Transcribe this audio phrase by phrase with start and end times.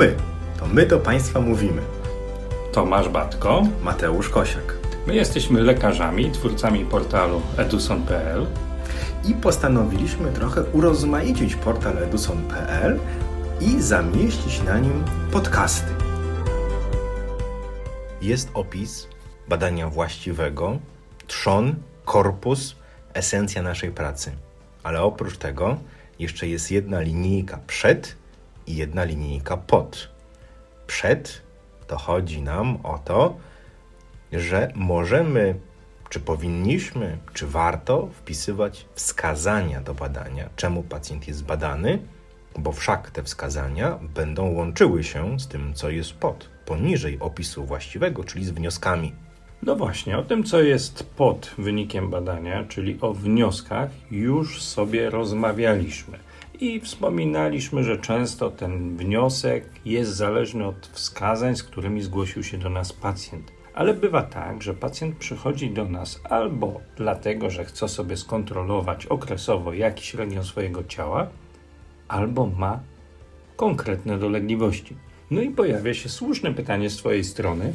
[0.00, 0.14] my.
[0.58, 1.82] To my do Państwa mówimy.
[2.72, 3.62] Tomasz Batko.
[3.82, 4.76] Mateusz Kosiak.
[5.06, 8.46] My jesteśmy lekarzami, twórcami portalu eduson.pl
[9.24, 12.98] I postanowiliśmy trochę urozmaicić portal eduson.pl
[13.60, 15.92] i zamieścić na nim podcasty.
[18.22, 19.08] Jest opis
[19.48, 20.78] badania właściwego,
[21.26, 21.74] trzon,
[22.04, 22.76] korpus,
[23.14, 24.32] esencja naszej pracy.
[24.82, 25.76] Ale oprócz tego
[26.18, 28.19] jeszcze jest jedna linijka przed
[28.70, 30.08] i jedna linijka pod.
[30.86, 31.42] Przed
[31.86, 33.36] to chodzi nam o to,
[34.32, 35.54] że możemy,
[36.08, 41.98] czy powinniśmy, czy warto wpisywać wskazania do badania, czemu pacjent jest badany,
[42.58, 48.24] bo wszak te wskazania będą łączyły się z tym, co jest pod, poniżej opisu właściwego,
[48.24, 49.12] czyli z wnioskami.
[49.62, 56.18] No właśnie, o tym, co jest pod wynikiem badania, czyli o wnioskach, już sobie rozmawialiśmy.
[56.60, 62.70] I wspominaliśmy, że często ten wniosek jest zależny od wskazań, z którymi zgłosił się do
[62.70, 63.52] nas pacjent.
[63.74, 69.72] Ale bywa tak, że pacjent przychodzi do nas albo dlatego, że chce sobie skontrolować okresowo
[69.72, 71.28] jakiś region swojego ciała,
[72.08, 72.80] albo ma
[73.56, 74.96] konkretne dolegliwości.
[75.30, 77.72] No i pojawia się słuszne pytanie z Twojej strony,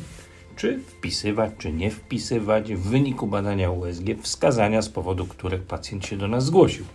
[0.55, 6.17] czy wpisywać, czy nie wpisywać w wyniku badania USG wskazania, z powodu których pacjent się
[6.17, 6.85] do nas zgłosił.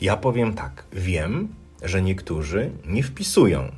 [0.00, 1.48] Ja powiem tak, wiem,
[1.82, 3.70] że niektórzy nie wpisują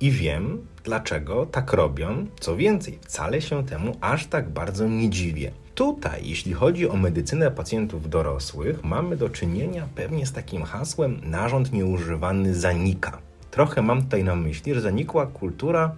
[0.00, 2.26] i wiem, dlaczego tak robią.
[2.40, 5.52] Co więcej, wcale się temu aż tak bardzo nie dziwię.
[5.74, 11.72] Tutaj, jeśli chodzi o medycynę pacjentów dorosłych, mamy do czynienia pewnie z takim hasłem narząd
[11.72, 13.18] nieużywany zanika.
[13.50, 15.94] Trochę mam tutaj na myśli, że zanikła kultura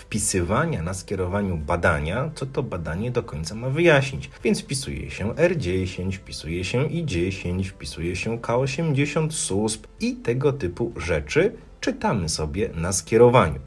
[0.00, 4.30] wpisywania na skierowaniu badania, co to badanie do końca ma wyjaśnić.
[4.44, 11.52] Więc wpisuje się R10, wpisuje się I10, wpisuje się K80, SUSP i tego typu rzeczy
[11.80, 13.60] czytamy sobie na skierowaniu.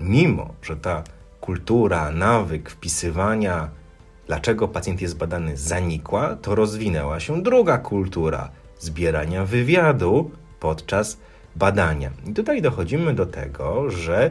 [0.00, 1.04] Mimo, że ta
[1.40, 3.70] kultura, nawyk wpisywania,
[4.26, 10.30] dlaczego pacjent jest badany, zanikła, to rozwinęła się druga kultura zbierania wywiadu
[10.60, 11.18] podczas
[11.56, 12.10] badania.
[12.26, 14.30] I tutaj dochodzimy do tego, że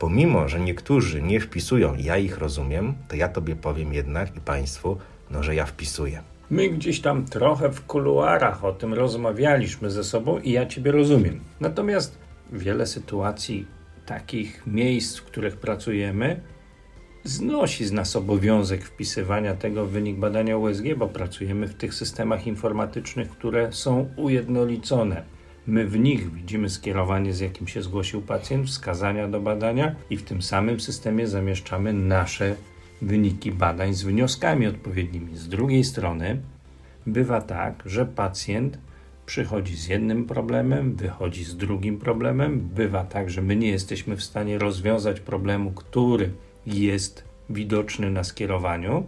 [0.00, 4.96] pomimo, że niektórzy nie wpisują, ja ich rozumiem, to ja tobie powiem jednak i Państwu,
[5.30, 6.22] no, że ja wpisuję.
[6.50, 11.40] My gdzieś tam trochę w kuluarach o tym rozmawialiśmy ze sobą i ja Ciebie rozumiem.
[11.60, 12.18] Natomiast
[12.52, 13.66] wiele sytuacji,
[14.06, 16.40] takich miejsc, w których pracujemy,
[17.24, 22.46] znosi z nas obowiązek wpisywania tego w wynik badania USG, bo pracujemy w tych systemach
[22.46, 25.39] informatycznych, które są ujednolicone.
[25.66, 30.22] My w nich widzimy skierowanie, z jakim się zgłosił pacjent, wskazania do badania i w
[30.22, 32.56] tym samym systemie zamieszczamy nasze
[33.02, 35.36] wyniki badań z wnioskami odpowiednimi.
[35.36, 36.40] Z drugiej strony
[37.06, 38.78] bywa tak, że pacjent
[39.26, 42.60] przychodzi z jednym problemem, wychodzi z drugim problemem.
[42.60, 46.32] Bywa tak, że my nie jesteśmy w stanie rozwiązać problemu, który
[46.66, 49.06] jest widoczny na skierowaniu,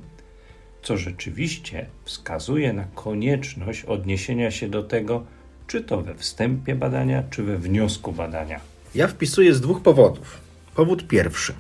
[0.83, 5.25] co rzeczywiście wskazuje na konieczność odniesienia się do tego,
[5.73, 8.61] czy to we wstępie badania, czy we wniosku badania.
[8.95, 10.41] Ja wpisuję z dwóch powodów.
[10.75, 11.55] Powód pierwszy,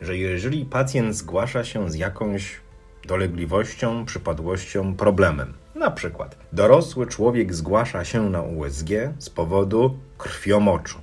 [0.00, 2.60] że jeżeli pacjent zgłasza się z jakąś
[3.06, 10.98] dolegliwością, przypadłością, problemem, na przykład dorosły człowiek zgłasza się na USG z powodu krwiomoczu.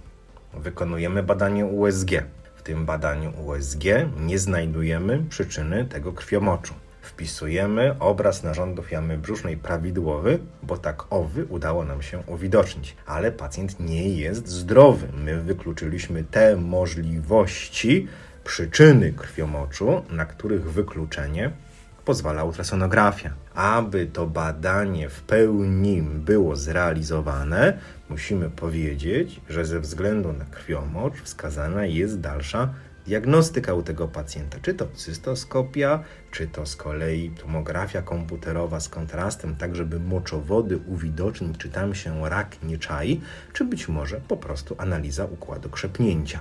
[0.54, 2.12] Wykonujemy badanie USG.
[2.56, 3.84] W tym badaniu USG
[4.20, 6.74] nie znajdujemy przyczyny tego krwiomoczu.
[7.09, 12.96] Wpisujemy obraz narządów jamy brzusznej prawidłowy, bo tak owy udało nam się uwidocznić.
[13.06, 15.08] Ale pacjent nie jest zdrowy.
[15.14, 18.08] My wykluczyliśmy te możliwości,
[18.44, 21.52] przyczyny krwiomoczu, na których wykluczenie
[22.06, 23.34] pozwala ultrasonografia.
[23.53, 27.78] Aby to badanie w pełni było zrealizowane,
[28.09, 32.74] musimy powiedzieć, że ze względu na krwiomocz wskazana jest dalsza
[33.09, 39.56] diagnostyka u tego pacjenta, czy to cystoskopia, czy to z kolei tomografia komputerowa z kontrastem,
[39.56, 43.22] tak żeby moczowody uwidocznić, czy tam się rak nie czai,
[43.54, 46.39] czy być może po prostu analiza układu krzepnięcia.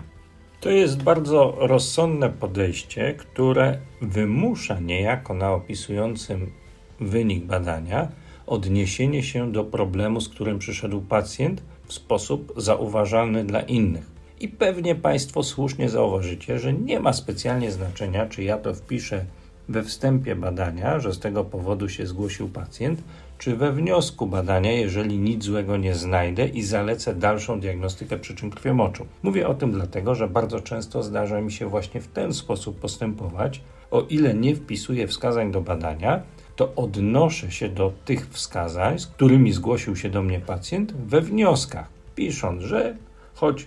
[0.61, 6.53] To jest bardzo rozsądne podejście, które wymusza niejako na opisującym
[7.01, 8.09] wynik badania
[8.47, 14.18] odniesienie się do problemu, z którym przyszedł pacjent w sposób zauważalny dla innych.
[14.41, 19.25] I pewnie Państwo słusznie zauważycie, że nie ma specjalnie znaczenia, czy ja to wpiszę
[19.69, 23.03] we wstępie badania, że z tego powodu się zgłosił pacjent,
[23.39, 29.07] czy we wniosku badania, jeżeli nic złego nie znajdę i zalecę dalszą diagnostykę przyczyn krwiomoczu.
[29.23, 33.61] Mówię o tym dlatego, że bardzo często zdarza mi się właśnie w ten sposób postępować.
[33.91, 36.23] O ile nie wpisuję wskazań do badania,
[36.57, 41.89] to odnoszę się do tych wskazań, z którymi zgłosił się do mnie pacjent we wnioskach,
[42.15, 42.97] pisząc, że
[43.35, 43.67] choć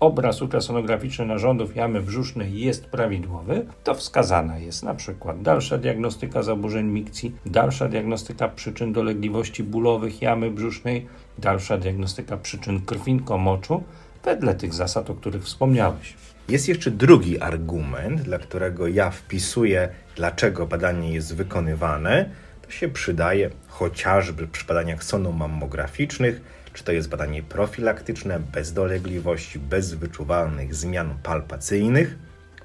[0.00, 6.86] obraz ultrasonograficzny narządów jamy brzusznej jest prawidłowy, to wskazana jest na przykład dalsza diagnostyka zaburzeń
[6.86, 11.06] mikcji, dalsza diagnostyka przyczyn dolegliwości bólowych jamy brzusznej,
[11.38, 13.82] dalsza diagnostyka przyczyn krwinko-moczu,
[14.24, 16.14] wedle tych zasad, o których wspomniałeś.
[16.48, 22.30] Jest jeszcze drugi argument, dla którego ja wpisuję, dlaczego badanie jest wykonywane.
[22.62, 26.40] To się przydaje chociażby przy badaniach sonomammograficznych,
[26.72, 32.18] czy to jest badanie profilaktyczne, bez dolegliwości, bez wyczuwalnych zmian palpacyjnych,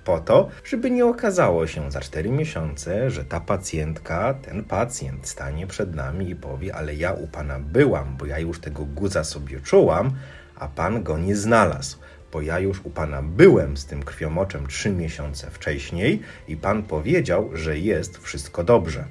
[0.04, 5.68] po to, żeby nie okazało się za 4 miesiące, że ta pacjentka, ten pacjent stanie
[5.68, 9.60] przed nami i powie: Ale ja u pana byłam, bo ja już tego guza sobie
[9.60, 10.12] czułam,
[10.56, 11.98] a pan go nie znalazł
[12.34, 17.50] bo ja już u pana byłem z tym krwiomoczem trzy miesiące wcześniej i pan powiedział,
[17.54, 19.06] że jest wszystko dobrze.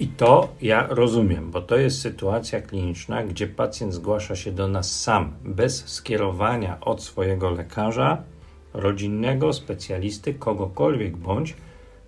[0.00, 5.00] I to ja rozumiem, bo to jest sytuacja kliniczna, gdzie pacjent zgłasza się do nas
[5.00, 8.22] sam, bez skierowania od swojego lekarza,
[8.74, 11.54] rodzinnego, specjalisty, kogokolwiek bądź,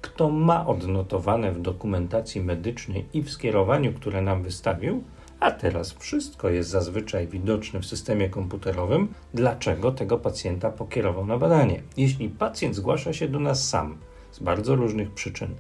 [0.01, 5.05] kto ma odnotowane w dokumentacji medycznej i w skierowaniu, które nam wystawił,
[5.41, 11.83] a teraz wszystko jest zazwyczaj widoczne w systemie komputerowym, dlaczego tego pacjenta pokierował na badanie.
[11.97, 13.99] Jeśli pacjent zgłasza się do nas sam
[14.33, 15.55] z bardzo różnych przyczyn,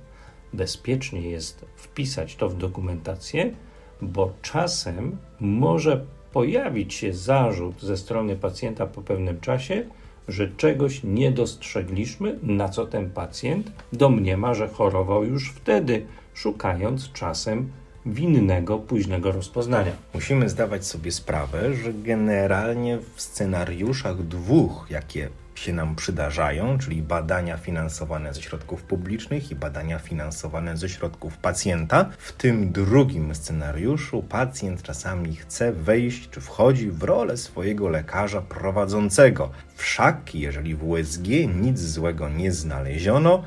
[0.52, 3.54] bezpiecznie jest wpisać to w dokumentację,
[4.02, 9.84] bo czasem może pojawić się zarzut ze strony pacjenta po pewnym czasie,
[10.28, 17.70] że czegoś nie dostrzegliśmy, na co ten pacjent domniema, że chorował już wtedy, szukając czasem
[18.06, 19.92] winnego późnego rozpoznania.
[20.14, 25.28] Musimy zdawać sobie sprawę, że generalnie w scenariuszach dwóch, jakie
[25.60, 32.10] się nam przydarzają, czyli badania finansowane ze środków publicznych i badania finansowane ze środków pacjenta.
[32.18, 39.50] W tym drugim scenariuszu pacjent czasami chce wejść czy wchodzi w rolę swojego lekarza prowadzącego.
[39.74, 41.26] Wszak, jeżeli w USG
[41.62, 43.42] nic złego nie znaleziono,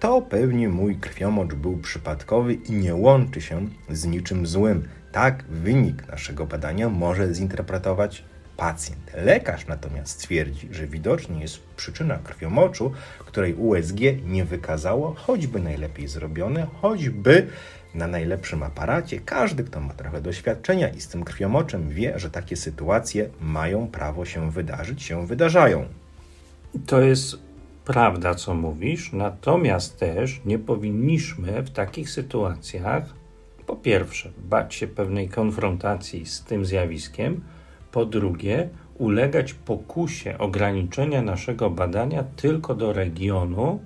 [0.00, 4.88] to pewnie mój krwiomocz był przypadkowy i nie łączy się z niczym złym.
[5.12, 8.24] Tak wynik naszego badania może zinterpretować
[8.58, 9.10] pacjent.
[9.14, 16.66] Lekarz natomiast twierdzi, że widocznie jest przyczyna krwiomoczu, której USG nie wykazało, choćby najlepiej zrobione,
[16.80, 17.46] choćby
[17.94, 19.20] na najlepszym aparacie.
[19.20, 24.24] Każdy, kto ma trochę doświadczenia i z tym krwiomoczem wie, że takie sytuacje mają prawo
[24.24, 25.84] się wydarzyć, się wydarzają.
[26.86, 27.36] To jest
[27.84, 33.02] prawda, co mówisz, natomiast też nie powinniśmy w takich sytuacjach,
[33.66, 37.40] po pierwsze, bać się pewnej konfrontacji z tym zjawiskiem,
[37.92, 38.68] po drugie,
[38.98, 43.80] ulegać pokusie ograniczenia naszego badania tylko do regionu,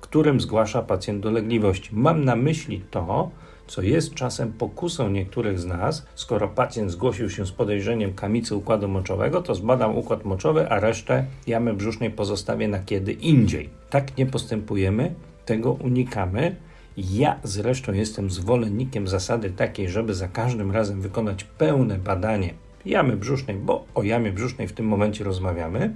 [0.00, 1.90] którym zgłasza pacjent dolegliwości.
[1.92, 3.30] Mam na myśli to,
[3.66, 8.88] co jest czasem pokusą niektórych z nas, skoro pacjent zgłosił się z podejrzeniem kamicy układu
[8.88, 13.70] moczowego, to zbadam układ moczowy, a resztę jamy brzusznej pozostawię na kiedy indziej.
[13.90, 16.56] Tak nie postępujemy, tego unikamy.
[16.96, 22.54] Ja zresztą jestem zwolennikiem zasady takiej, żeby za każdym razem wykonać pełne badanie
[22.84, 25.94] jamy brzusznej, bo o jamie brzusznej w tym momencie rozmawiamy,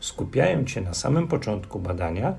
[0.00, 2.34] skupiając się na samym początku badania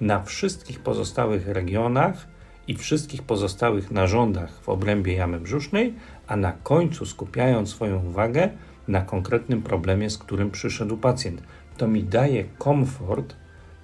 [0.00, 2.26] na wszystkich pozostałych regionach
[2.68, 5.94] i wszystkich pozostałych narządach w obrębie jamy brzusznej,
[6.26, 8.48] a na końcu skupiając swoją uwagę
[8.88, 11.42] na konkretnym problemie, z którym przyszedł pacjent.
[11.76, 13.36] To mi daje komfort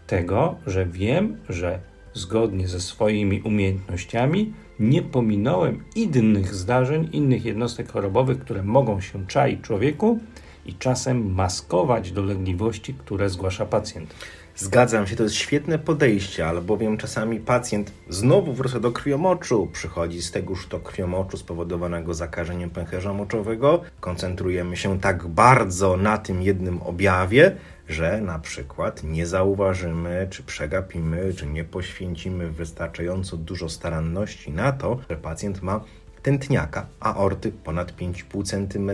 [0.06, 1.80] tego, że wiem, że
[2.18, 9.60] zgodnie ze swoimi umiejętnościami nie pominąłem innych zdarzeń, innych jednostek chorobowych, które mogą się czaić
[9.60, 10.18] człowieku
[10.66, 14.14] i czasem maskować dolegliwości, które zgłasza pacjent.
[14.60, 20.30] Zgadzam się, to jest świetne podejście, albowiem czasami pacjent znowu wraca do krwiomoczu, przychodzi z
[20.30, 23.82] tegoż to krwiomoczu spowodowanego zakażeniem pęcherza moczowego.
[24.00, 27.56] Koncentrujemy się tak bardzo na tym jednym objawie,
[27.88, 34.98] że na przykład nie zauważymy, czy przegapimy, czy nie poświęcimy wystarczająco dużo staranności na to,
[35.10, 35.80] że pacjent ma
[36.22, 38.90] tętniaka aorty ponad 5,5 cm,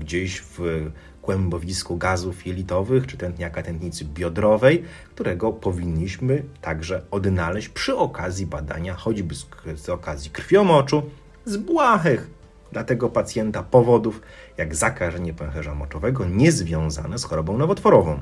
[0.00, 0.90] gdzieś w
[1.22, 9.34] kłębowisku gazów jelitowych czy tętniaka tętnicy biodrowej, którego powinniśmy także odnaleźć przy okazji badania, choćby
[9.34, 11.02] z, z okazji krwiomoczu,
[11.44, 12.30] z błahych
[12.72, 14.22] dla tego pacjenta powodów,
[14.56, 18.20] jak zakażenie pęcherza moczowego niezwiązane z chorobą nowotworową.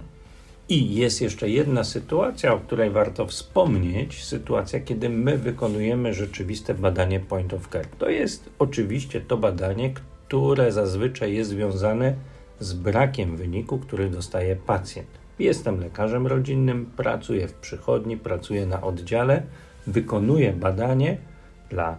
[0.68, 7.20] I jest jeszcze jedna sytuacja, o której warto wspomnieć, sytuacja, kiedy my wykonujemy rzeczywiste badanie
[7.20, 7.86] point of care.
[7.98, 12.14] To jest oczywiście to badanie, które zazwyczaj jest związane
[12.60, 15.08] brakiem wyniku, który dostaje pacjent.
[15.38, 19.42] Jestem lekarzem rodzinnym, pracuję w przychodni, pracuję na oddziale,
[19.86, 21.18] wykonuję badanie
[21.70, 21.96] dla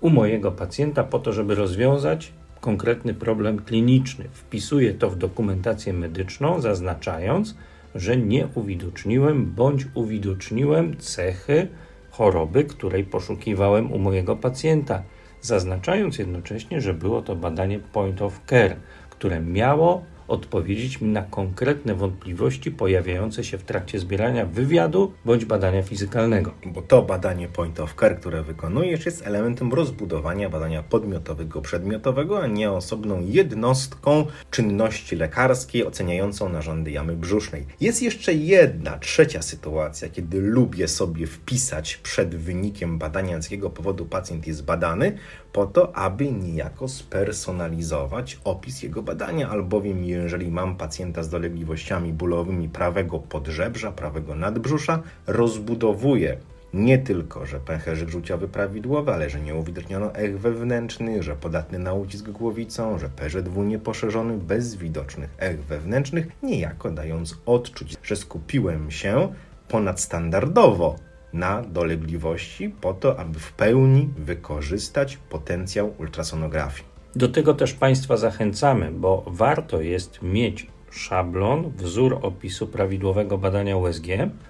[0.00, 4.24] u mojego pacjenta po to, żeby rozwiązać konkretny problem kliniczny.
[4.32, 7.54] Wpisuję to w dokumentację medyczną, zaznaczając,
[7.94, 11.68] że nie uwidoczniłem bądź uwidoczniłem cechy
[12.10, 15.02] choroby, której poszukiwałem u mojego pacjenta,
[15.40, 18.76] zaznaczając jednocześnie, że było to badanie point of care,
[19.22, 25.82] które miało odpowiedzieć mi na konkretne wątpliwości pojawiające się w trakcie zbierania wywiadu bądź badania
[25.82, 26.54] fizykalnego.
[26.66, 32.46] Bo to badanie point of care, które wykonujesz, jest elementem rozbudowania badania podmiotowego, przedmiotowego, a
[32.46, 37.66] nie osobną jednostką czynności lekarskiej oceniającą narządy jamy brzusznej.
[37.80, 44.06] Jest jeszcze jedna, trzecia sytuacja, kiedy lubię sobie wpisać przed wynikiem badania, z jakiego powodu
[44.06, 45.18] pacjent jest badany,
[45.52, 52.68] po to, aby niejako spersonalizować opis jego badania, albowiem jeżeli mam pacjenta z dolegliwościami bólowymi
[52.68, 56.36] prawego podżebrza, prawego nadbrzusza, rozbudowuję
[56.74, 61.92] nie tylko, że pęcherzyk żółciowy prawidłowy, ale że nie uwidoczniono ech wewnętrznych, że podatny na
[61.92, 69.34] ucisk głowicą, że PZW nieposzerzony bez widocznych ech wewnętrznych, niejako dając odczuć, że skupiłem się
[69.68, 70.96] ponadstandardowo
[71.32, 76.91] na dolegliwości po to, aby w pełni wykorzystać potencjał ultrasonografii.
[77.16, 84.06] Do tego też Państwa zachęcamy, bo warto jest mieć szablon, wzór opisu prawidłowego badania USG,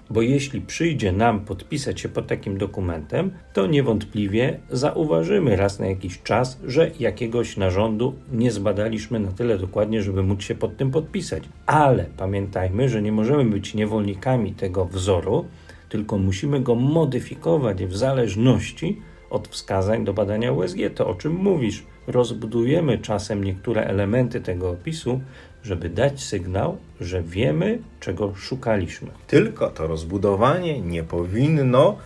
[0.09, 6.21] bo jeśli przyjdzie nam podpisać się pod takim dokumentem, to niewątpliwie zauważymy raz na jakiś
[6.21, 11.43] czas, że jakiegoś narządu nie zbadaliśmy na tyle dokładnie, żeby móc się pod tym podpisać.
[11.65, 15.45] Ale pamiętajmy, że nie możemy być niewolnikami tego wzoru,
[15.89, 20.77] tylko musimy go modyfikować w zależności od wskazań do badania USG.
[20.95, 21.83] To o czym mówisz?
[22.07, 25.21] Rozbudujemy czasem niektóre elementy tego opisu,
[25.63, 29.11] żeby dać sygnał, że wiemy, czego szukaliśmy.
[29.27, 31.97] Tylko to rozbudowanie nie powinno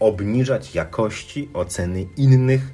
[0.00, 2.72] obniżać jakości oceny innych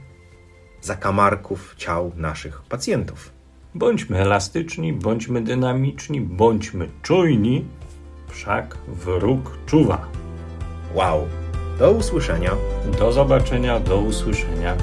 [0.81, 3.33] zakamarków ciał naszych pacjentów.
[3.75, 7.65] Bądźmy elastyczni, bądźmy dynamiczni, bądźmy czujni,
[8.29, 10.09] wszak wróg czuwa.
[10.95, 11.29] Wow!
[11.79, 12.51] Do usłyszenia.
[12.99, 14.77] Do zobaczenia, do usłyszenia.